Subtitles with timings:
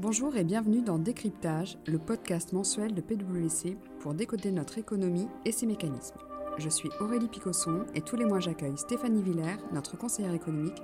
[0.00, 5.52] Bonjour et bienvenue dans Décryptage, le podcast mensuel de PwC pour décoder notre économie et
[5.52, 6.16] ses mécanismes.
[6.56, 10.80] Je suis Aurélie Picosson et tous les mois j'accueille Stéphanie Villers, notre conseillère économique,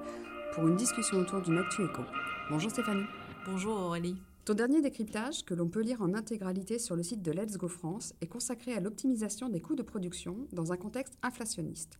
[0.52, 2.02] pour une discussion autour d'une actu éco.
[2.50, 3.06] Bonjour Stéphanie.
[3.46, 4.20] Bonjour Aurélie.
[4.44, 7.68] Ton dernier décryptage, que l'on peut lire en intégralité sur le site de Let's Go
[7.68, 11.98] France, est consacré à l'optimisation des coûts de production dans un contexte inflationniste.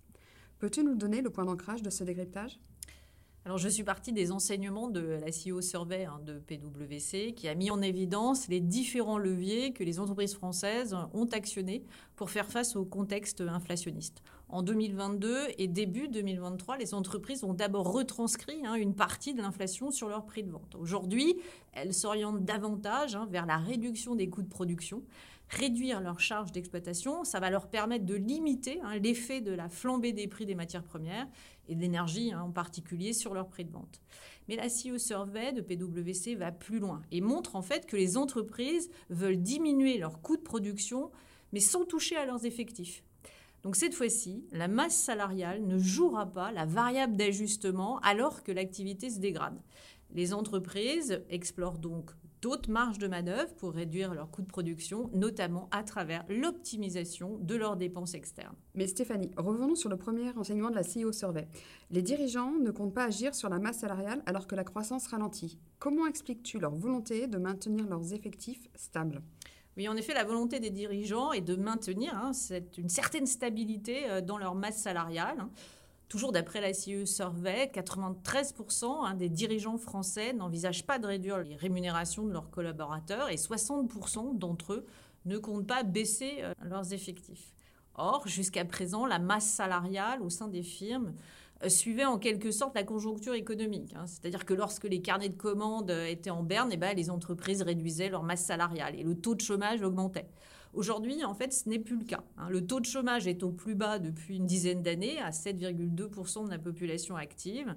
[0.59, 2.61] Peux-tu nous donner le point d'ancrage de ce décryptage?
[3.47, 7.55] Alors, je suis partie des enseignements de la CEO Survey hein, de PwC qui a
[7.55, 11.85] mis en évidence les différents leviers que les entreprises françaises ont actionnés
[12.17, 14.25] pour faire face au contexte inflationniste.
[14.49, 19.93] En 2022 et début 2023, les entreprises ont d'abord retranscrit hein, une partie de l'inflation
[19.93, 20.75] sur leur prix de vente.
[20.75, 21.37] Aujourd'hui,
[21.73, 25.05] elles s'orientent davantage hein, vers la réduction des coûts de production
[25.49, 27.25] réduire leurs charges d'exploitation.
[27.25, 30.83] Ça va leur permettre de limiter hein, l'effet de la flambée des prix des matières
[30.83, 31.27] premières
[31.69, 34.01] et de l'énergie hein, en particulier sur leur prix de vente.
[34.49, 38.17] Mais la CEO Survey de PwC va plus loin et montre en fait que les
[38.17, 41.11] entreprises veulent diminuer leurs coûts de production
[41.53, 43.03] mais sans toucher à leurs effectifs.
[43.63, 49.11] Donc cette fois-ci, la masse salariale ne jouera pas la variable d'ajustement alors que l'activité
[49.11, 49.61] se dégrade.
[50.13, 55.69] Les entreprises explorent donc d'autres marges de manœuvre pour réduire leurs coûts de production, notamment
[55.71, 58.55] à travers l'optimisation de leurs dépenses externes.
[58.75, 61.49] Mais Stéphanie, revenons sur le premier enseignement de la CEO Survey.
[61.91, 65.59] Les dirigeants ne comptent pas agir sur la masse salariale alors que la croissance ralentit.
[65.79, 69.23] Comment expliques-tu leur volonté de maintenir leurs effectifs stables?
[69.77, 72.33] Oui, en effet, la volonté des dirigeants est de maintenir hein,
[72.79, 75.37] une certaine stabilité euh, dans leur masse salariale.
[75.39, 75.51] Hein.
[76.09, 81.57] Toujours d'après la CIE Survey, 93% hein, des dirigeants français n'envisagent pas de réduire les
[81.57, 84.87] rémunérations de leurs collaborateurs et 60% d'entre eux
[85.25, 87.53] ne comptent pas baisser euh, leurs effectifs.
[87.97, 91.13] Or, jusqu'à présent, la masse salariale au sein des firmes
[91.65, 93.95] euh, suivait en quelque sorte la conjoncture économique.
[93.97, 94.07] Hein.
[94.07, 97.63] C'est-à-dire que lorsque les carnets de commandes euh, étaient en berne, eh ben, les entreprises
[97.63, 100.29] réduisaient leur masse salariale et le taux de chômage augmentait.
[100.77, 102.23] Aujourd'hui, en fait, ce n'est plus le cas.
[102.37, 102.51] Hein.
[102.51, 106.51] Le taux de chômage est au plus bas depuis une dizaine d'années, à 7,2% de
[106.51, 107.75] la population active.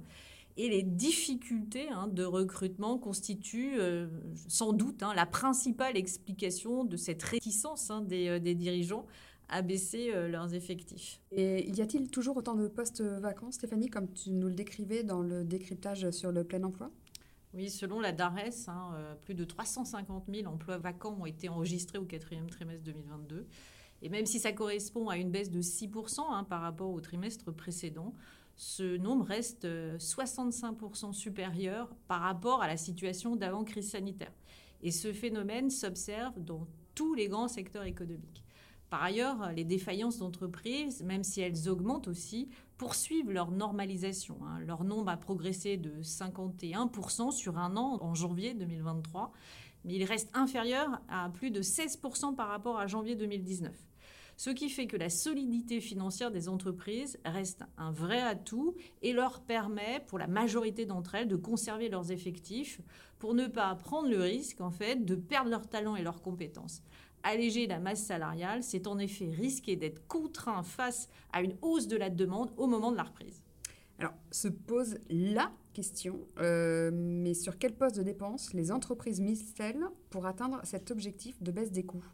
[0.58, 4.08] Et les difficultés hein, de recrutement constituent euh,
[4.50, 9.06] sans doute hein, la principale explication de cette réticence des, euh, des, dirigeants
[9.48, 11.22] à baisser euh, leurs effectifs.
[11.32, 15.22] Et y a-t-il toujours autant de postes vacants, Stéphanie, comme tu nous le décrivais dans
[15.22, 16.92] le décryptage sur le plein emploi?
[17.54, 21.98] Oui, selon la DARES, hein, euh, plus de 350 000 emplois vacants ont été enregistrés
[21.98, 23.48] au quatrième trimestre 2022.
[24.02, 27.52] Et même si ça correspond à une baisse de 6% hein, par rapport au trimestre
[27.52, 28.14] précédent,
[28.56, 34.34] ce nombre reste 65% euh, supérieur par rapport à la situation d'avant crise sanitaire.
[34.82, 38.44] Et ce phénomène s'observe dans tous les grands secteurs économiques.
[38.90, 42.50] Par ailleurs, les défaillances d'entreprises, même si elles augmentent aussi,
[42.80, 44.40] poursuivent leur normalisation.
[44.46, 44.62] Hein.
[44.62, 49.34] Leur nombre a progressé de 51% sur un an en janvier 2023,
[49.84, 53.72] mais il reste inférieur à plus de 16% par rapport à janvier 2019.
[54.38, 59.42] Ce qui fait que la solidité financière des entreprises reste un vrai atout et leur
[59.42, 62.80] permet, pour la majorité d'entre elles, de conserver leurs effectifs
[63.20, 66.82] pour ne pas prendre le risque, en fait, de perdre leurs talents et leurs compétences.
[67.24, 71.98] Alléger la masse salariale, c'est en effet risquer d'être contraint face à une hausse de
[71.98, 73.42] la demande au moment de la reprise.
[74.00, 79.84] Alors, se pose la question, euh, mais sur quel poste de dépenses les entreprises misent-elles
[80.10, 82.06] pour atteindre cet objectif de baisse des coûts?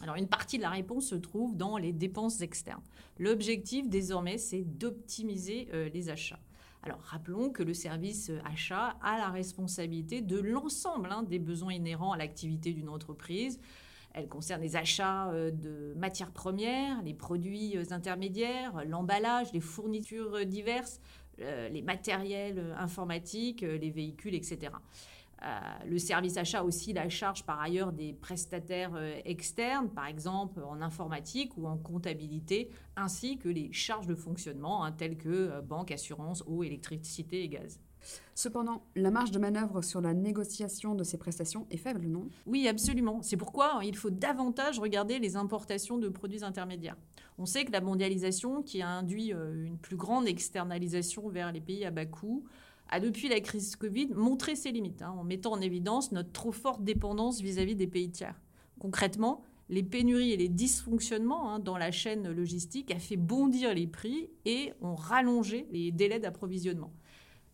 [0.00, 2.82] Alors une partie de la réponse se trouve dans les dépenses externes.
[3.18, 6.40] L'objectif désormais, c'est d'optimiser euh, les achats.
[6.82, 12.12] Alors rappelons que le service achat a la responsabilité de l'ensemble hein, des besoins inhérents
[12.12, 13.60] à l'activité d'une entreprise,
[14.14, 20.36] elle concerne les achats euh, de matières premières, les produits euh, intermédiaires, l'emballage, les fournitures
[20.36, 21.00] euh, diverses,
[21.36, 24.70] les matériels informatiques, les véhicules, etc.
[25.84, 31.56] le service achat aussi la charge par ailleurs des prestataires externes, par exemple en informatique
[31.56, 36.62] ou en comptabilité, ainsi que les charges de fonctionnement hein, telles que banque, assurance, eau,
[36.62, 37.80] électricité et gaz.
[38.34, 42.28] Cependant, la marge de manœuvre sur la négociation de ces prestations est faible, non?
[42.46, 43.20] Oui, absolument.
[43.22, 46.96] C'est pourquoi il faut davantage regarder les importations de produits intermédiaires.
[47.38, 51.60] On sait que la mondialisation, qui a induit euh, une plus grande externalisation vers les
[51.60, 52.44] pays à bas coût,
[52.88, 56.52] a depuis la crise Covid montré ses limites, hein, en mettant en évidence notre trop
[56.52, 58.38] forte dépendance vis-à-vis des pays tiers.
[58.78, 63.86] Concrètement, les pénuries et les dysfonctionnements hein, dans la chaîne logistique a fait bondir les
[63.86, 66.92] prix et ont rallongé les délais d'approvisionnement.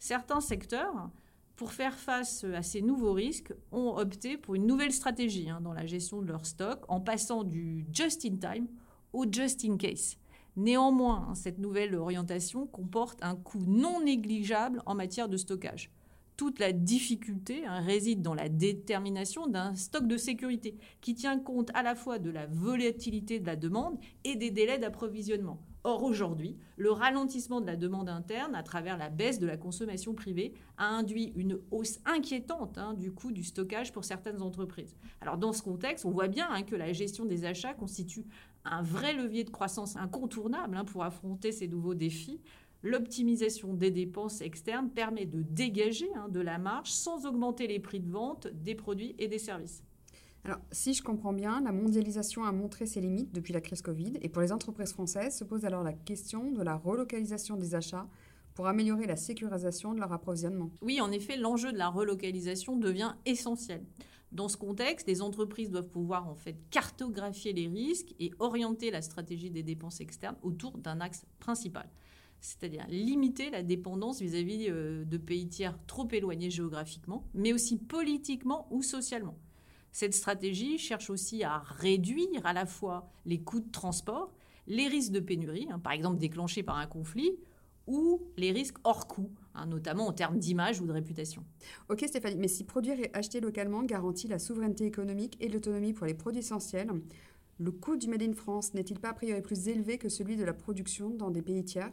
[0.00, 1.11] Certains secteurs,
[1.56, 5.75] pour faire face à ces nouveaux risques, ont opté pour une nouvelle stratégie hein, dans
[5.75, 8.67] la gestion de leur stock en passant du just-in-time
[9.12, 10.17] au just-in-case.
[10.56, 15.91] Néanmoins, hein, cette nouvelle orientation comporte un coût non négligeable en matière de stockage.
[16.41, 21.71] Toute la difficulté hein, réside dans la détermination d'un stock de sécurité qui tient compte
[21.75, 25.61] à la fois de la volatilité de la demande et des délais d'approvisionnement.
[25.85, 30.15] Or, aujourd'hui, le ralentissement de la demande interne à travers la baisse de la consommation
[30.15, 34.97] privée a induit une hausse inquiétante hein, du coût du stockage pour certaines entreprises.
[35.21, 38.25] Alors, dans ce contexte, on voit bien hein, que la gestion des achats constitue
[38.65, 42.41] un vrai levier de croissance incontournable pour affronter ces nouveaux défis.
[42.82, 48.11] L'optimisation des dépenses externes permet de dégager de la marge sans augmenter les prix de
[48.11, 49.82] vente des produits et des services.
[50.44, 54.15] Alors, si je comprends bien, la mondialisation a montré ses limites depuis la crise Covid
[54.23, 58.09] et pour les entreprises françaises se pose alors la question de la relocalisation des achats
[58.55, 60.71] pour améliorer la sécurisation de leur approvisionnement.
[60.81, 63.85] Oui, en effet, l'enjeu de la relocalisation devient essentiel.
[64.32, 69.03] Dans ce contexte, les entreprises doivent pouvoir en fait cartographier les risques et orienter la
[69.03, 71.88] stratégie des dépenses externes autour d'un axe principal,
[72.41, 78.67] c'est-à-dire limiter la dépendance vis-à-vis euh, de pays tiers trop éloignés géographiquement, mais aussi politiquement
[78.71, 79.39] ou socialement.
[79.93, 84.33] Cette stratégie cherche aussi à réduire à la fois les coûts de transport,
[84.67, 87.33] les risques de pénurie, hein, par exemple déclenchés par un conflit,
[87.87, 91.45] ou les risques hors coût, hein, notamment en termes d'image ou de réputation.
[91.89, 96.07] Ok Stéphanie, mais si produire et acheter localement garantit la souveraineté économique et l'autonomie pour
[96.07, 96.91] les produits essentiels,
[97.59, 100.45] le coût du Made in France n'est-il pas a priori plus élevé que celui de
[100.45, 101.93] la production dans des pays tiers?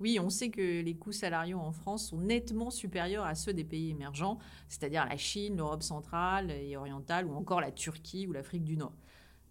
[0.00, 3.64] Oui, on sait que les coûts salariaux en France sont nettement supérieurs à ceux des
[3.64, 4.38] pays émergents,
[4.68, 8.94] c'est-à-dire la Chine, l'Europe centrale et orientale, ou encore la Turquie ou l'Afrique du Nord.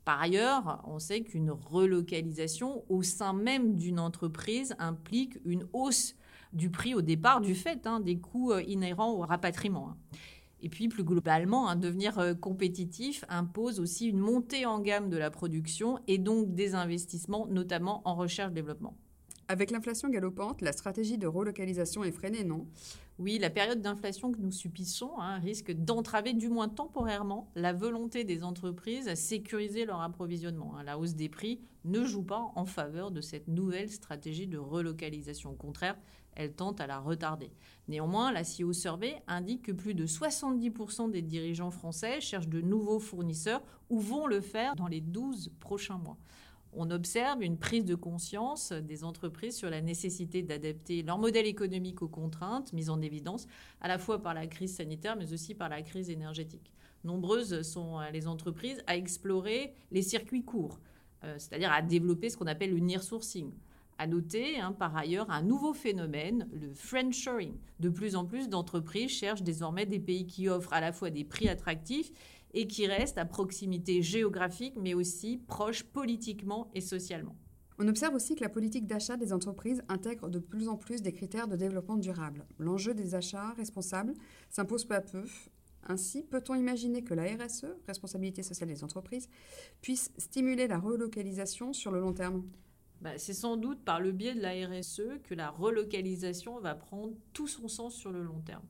[0.06, 6.16] Par ailleurs, on sait qu'une relocalisation au sein même d'une entreprise implique une hausse
[6.52, 9.90] du prix au départ du fait hein, des coûts euh, inhérents au rapatriement.
[9.90, 9.98] Hein.
[10.62, 15.18] Et puis plus globalement, hein, devenir euh, compétitif impose aussi une montée en gamme de
[15.18, 18.98] la production et donc des investissements, notamment en recherche-développement.
[19.52, 22.68] Avec l'inflation galopante, la stratégie de relocalisation est freinée, non?
[23.18, 28.24] Oui, la période d'inflation que nous subissons hein, risque d'entraver, du moins temporairement, la volonté
[28.24, 30.78] des entreprises à sécuriser leur approvisionnement.
[30.78, 30.84] Hein.
[30.84, 35.50] La hausse des prix ne joue pas en faveur de cette nouvelle stratégie de relocalisation.
[35.50, 35.98] Au contraire,
[36.36, 37.50] elle tente à la retarder.
[37.88, 43.00] Néanmoins, la CEO Survey indique que plus de 70% des dirigeants français cherchent de nouveaux
[43.00, 46.18] fournisseurs ou vont le faire dans les 12 prochains mois
[46.74, 52.02] on observe une prise de conscience des entreprises sur la nécessité d'adapter leur modèle économique
[52.02, 53.48] aux contraintes mises en évidence
[53.82, 56.72] à la fois par la crise sanitaire mais aussi par la crise énergétique.
[57.04, 60.80] Nombreuses sont les entreprises à explorer les circuits courts,
[61.24, 63.52] euh, c'est-à-dire à développer ce qu'on appelle le near sourcing.
[64.00, 67.58] À noter hein, par ailleurs un nouveau phénomène, le friendshoring.
[67.82, 71.26] De plus en plus d'entreprises cherchent désormais des pays qui offrent à la fois des
[71.26, 72.14] prix attractifs
[72.54, 77.36] et qui reste à proximité géographique, mais aussi proche politiquement et socialement.
[77.78, 81.12] On observe aussi que la politique d'achat des entreprises intègre de plus en plus des
[81.12, 82.46] critères de développement durable.
[82.58, 84.14] L'enjeu des achats responsables
[84.50, 85.26] s'impose peu à peu.
[85.84, 89.28] Ainsi, peut-on imaginer que la RSE, responsabilité sociale des entreprises,
[89.82, 92.46] puisse stimuler la relocalisation sur le long terme?
[93.02, 97.14] Bah, C'est sans doute par le biais de la RSE que la relocalisation va prendre
[97.34, 98.66] tout son sens sur le long terme.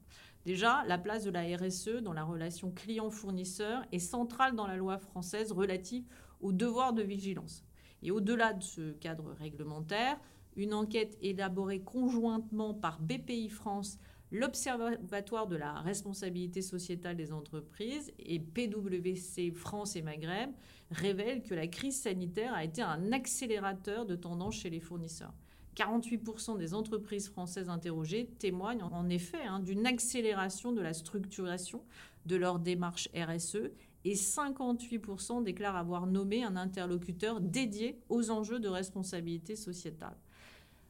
[0.45, 4.97] Déjà, la place de la RSE dans la relation client-fournisseur est centrale dans la loi
[4.97, 6.05] française relative
[6.41, 7.65] au devoir de vigilance.
[8.01, 10.17] Et au-delà de ce cadre réglementaire,
[10.55, 13.99] une enquête élaborée conjointement par BPI France,
[14.31, 20.51] l'Observatoire de la responsabilité sociétale des entreprises et PwC France et Maghreb
[20.91, 25.33] révèle que la crise sanitaire a été un accélérateur de tendance chez les fournisseurs.
[25.75, 31.83] 48% des entreprises françaises interrogées témoignent en effet hein, d'une accélération de la structuration
[32.25, 33.71] de leur démarche RSE
[34.05, 40.17] et 58% déclarent avoir nommé un interlocuteur dédié aux enjeux de responsabilité sociétale.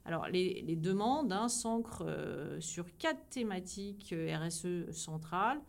[0.10, 5.62] Alors, les, demandes hein, s'ancrent euh, sur quatre thématiques euh, RSE centrales.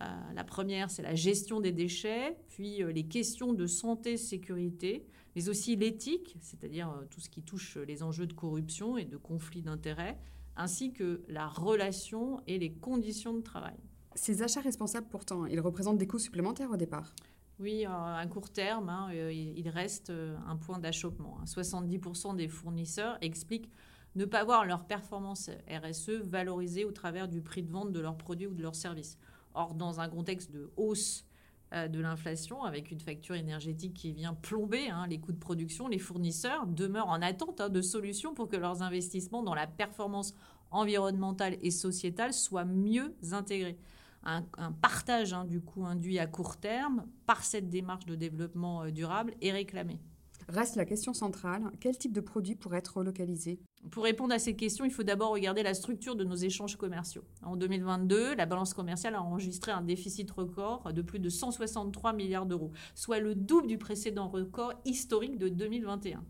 [0.00, 0.04] Euh,
[0.34, 5.04] la première, c'est la gestion des déchets, puis les questions de santé, sécurité,
[5.34, 9.60] mais aussi l'éthique, c'est-à-dire tout ce qui touche les enjeux de corruption et de conflit
[9.60, 10.18] d'intérêts,
[10.56, 13.76] ainsi que la relation et les conditions de travail.
[14.14, 17.12] Ces achats responsables, pourtant, ils représentent des coûts supplémentaires au départ
[17.58, 21.38] oui, à court terme, hein, euh, il reste euh, un point d'achoppement.
[21.46, 22.34] 70% hein.
[22.34, 23.70] des fournisseurs expliquent
[24.14, 28.18] ne pas voir leur performance RSE valorisée au travers du prix de vente de leurs
[28.18, 29.18] produits ou de leurs services.
[29.54, 31.24] Or, dans un contexte de hausse
[31.72, 35.88] euh, de l'inflation, avec une facture énergétique qui vient plomber hein, les coûts de production,
[35.88, 40.34] les fournisseurs demeurent en attente de solutions pour que leurs investissements dans la performance
[40.70, 43.78] environnementale et sociétale soient mieux intégrés.
[44.28, 48.90] Un, partage hein, du coût induit à court terme par cette démarche de développement euh,
[48.90, 50.00] durable est réclamé.
[50.48, 53.60] Reste la question centrale, quel type de produit pourrait être relocalisé?
[53.90, 57.22] Pour répondre à cette question, il faut d'abord regarder la structure de nos échanges commerciaux.
[57.42, 62.46] En 2022, la balance commerciale a enregistré un déficit record de plus de 163 milliards
[62.46, 66.24] d'euros, soit le double du précédent record historique de 2021.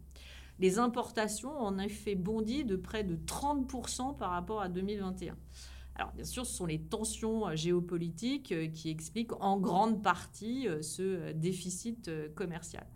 [0.58, 5.34] Les importations ont en effet bondi de près de 30% par rapport à 2021.
[5.98, 10.68] Alors bien sûr, ce sont les tensions euh, géopolitiques euh, qui expliquent en grande partie
[10.68, 12.86] euh, ce déficit commercial.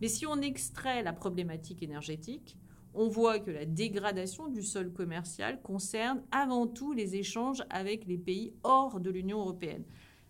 [0.00, 2.56] Mais si on extrait la problématique énergétique,
[2.94, 8.18] on voit que la dégradation du sol commercial concerne avant tout les échanges avec les
[8.18, 9.84] pays hors de l'Union européenne.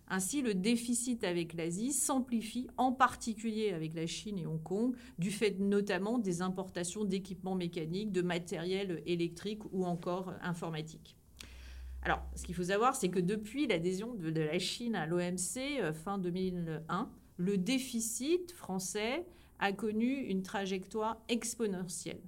[0.07, 5.31] Ainsi, le déficit avec l'Asie s'amplifie en particulier avec la Chine et Hong Kong, du
[5.31, 11.18] fait notamment des importations d'équipements mécaniques, de matériel électrique ou encore informatique.
[12.01, 15.93] Alors, ce qu'il faut savoir, c'est que depuis l'adhésion de, la Chine à l'OMC euh,
[15.93, 19.25] fin 2001, le déficit français
[19.59, 22.21] a connu une trajectoire exponentielle.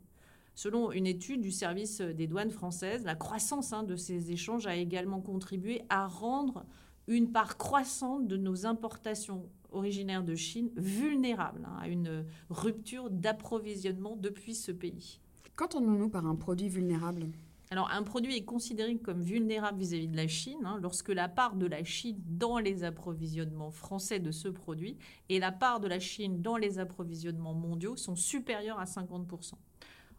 [0.56, 4.76] Selon une étude du service des douanes françaises, la croissance hein, de ces échanges a
[4.76, 6.66] également contribué à rendre
[7.08, 14.18] une part croissante de nos importations originaires de Chine vulnérables hein, à une rupture d'approvisionnement
[14.18, 15.20] depuis ce pays.
[15.56, 17.28] Qu'entendons-nous par un produit vulnérable?
[17.72, 21.56] Alors, un produit est considéré comme vulnérable vis-à-vis de la Chine hein, lorsque la part
[21.56, 24.98] de la Chine dans les approvisionnements français de ce produit
[25.30, 29.54] et la part de la Chine dans les approvisionnements mondiaux sont supérieures à 50%.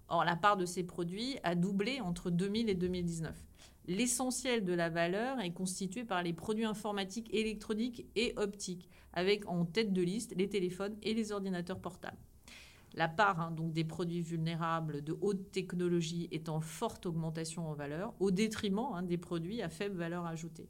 [0.09, 3.37] Or, la part de ces produits a doublé entre 2000 et 2019.
[3.87, 9.66] L'essentiel de la valeur est constitué par les produits informatiques électroniques et optiques, avec en
[9.66, 12.16] tête de liste les téléphones et les ordinateurs portables
[12.94, 17.75] la part hein, donc des produits vulnérables de haute technologie est en forte augmentation en
[17.75, 20.68] valeur, au détriment hein, des produits à faible valeur ajoutée.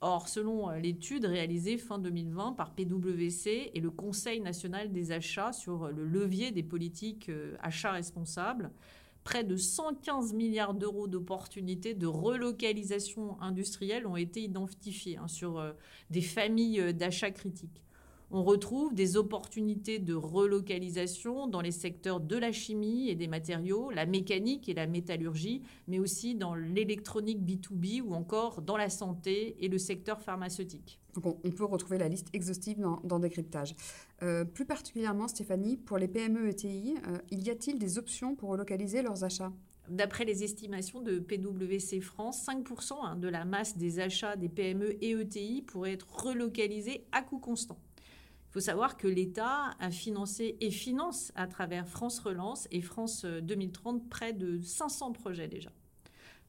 [0.00, 5.52] Or, selon euh, l'étude réalisée fin 2020 par PwC et le Conseil national des achats
[5.52, 8.70] sur le levier des politiques euh, achats responsables,
[9.24, 15.72] près de 115 milliards d'euros d'opportunités de relocalisation industrielle ont été identifiés hein, sur euh,
[16.10, 17.82] des familles d'achats critiques
[18.30, 23.90] on retrouve des opportunités de relocalisation dans les secteurs de la chimie et des matériaux,
[23.90, 29.56] la mécanique et la métallurgie, mais aussi dans l'électronique B2B ou encore dans la santé
[29.60, 31.00] et le secteur pharmaceutique.
[31.24, 33.74] on peut retrouver la liste exhaustive dans, Décryptage.
[34.22, 38.50] Euh, plus particulièrement, Stéphanie, pour les PME ETI, euh, il y a-t-il des options pour
[38.50, 39.52] relocaliser leurs achats?
[39.88, 45.02] D'après les estimations de PwC France, 5% hein, de la masse des achats des PME
[45.02, 47.78] et ETI pourrait être relocalisée à coût constant.
[48.58, 54.08] Faut savoir que l'État a financé et finance à travers France Relance et France 2030
[54.08, 55.70] près de 500 projets déjà.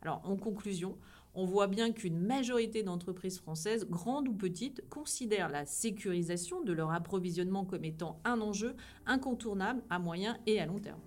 [0.02, 0.98] Alors en conclusion,
[1.36, 6.92] on voit bien qu'une majorité d'entreprises françaises, grandes ou petites, considèrent la sécurisation de leur
[6.92, 8.76] approvisionnement comme étant un enjeu
[9.06, 11.02] incontournable à moyen et à long terme.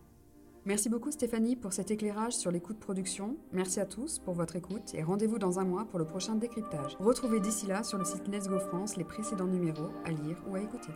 [0.65, 3.37] Merci beaucoup Stéphanie pour cet éclairage sur les coûts de production.
[3.53, 6.97] Merci à tous pour votre écoute et rendez-vous dans un mois pour le prochain décryptage.
[7.01, 10.55] Retrouvez d'ici là sur le site Let's Go France les précédents numéros à lire ou
[10.55, 10.93] à écouter.